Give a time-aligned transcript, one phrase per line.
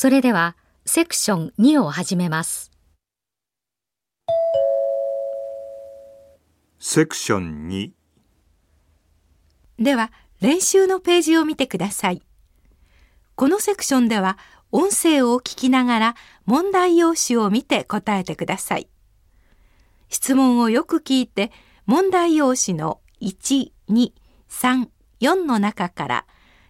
[0.00, 2.70] それではセクション2を始めます。
[6.78, 7.90] セクション2
[9.78, 10.10] では
[10.40, 12.22] 練習のページを見てください。
[13.34, 14.38] このセクションでは
[14.72, 16.14] 音声を聞きながら
[16.46, 18.88] 問題用紙を見て答えてください。
[20.08, 21.52] 質問をよく聞いて
[21.84, 24.12] 問題用紙の1、2、
[24.48, 24.88] 3、
[25.20, 26.26] 4の中から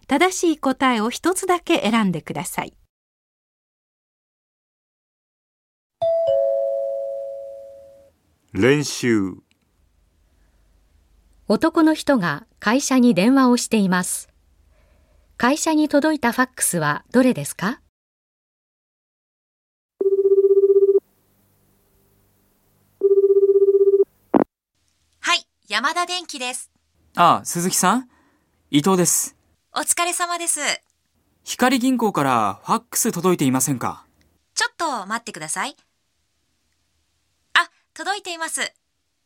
[0.07, 2.73] 正しい答えを一つだけ選んでください。
[8.53, 9.35] 練習
[11.47, 14.27] 男の人が会社に電話をしています
[15.37, 17.79] 会社に届いたファックスはどれですか？
[25.21, 26.69] はい、山田電機です。
[27.15, 28.09] ああ、鈴木さん？
[28.69, 29.37] 伊藤です。
[29.73, 30.59] お疲れ様です。
[31.45, 34.05] 光銀行からファックス届いていませんか？
[34.53, 35.77] ちょっと待ってください。
[38.01, 38.73] あ、届いています。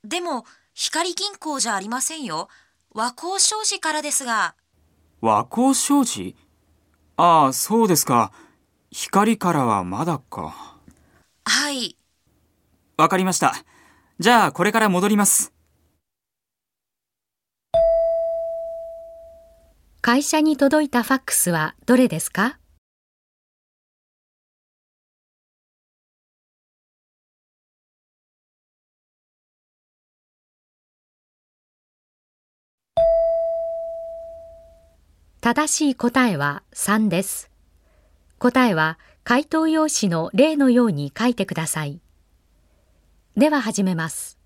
[0.03, 2.49] でも、光銀行じゃありませんよ。
[2.93, 4.55] 和光商事からですが、
[5.21, 6.35] 和光商事？
[7.15, 8.33] ああ、そうですか。
[8.91, 10.77] 光からはまだか。
[11.45, 11.97] はい。
[12.97, 13.55] わかりました。
[14.19, 15.53] じゃあ、これから戻ります。
[20.01, 22.59] 会社に届いたファックスはどれですか？
[35.45, 37.51] 正しい答えは3です。
[38.39, 42.01] 答えは回答用紙の例のように書いてください。
[43.38, 44.39] では始めます。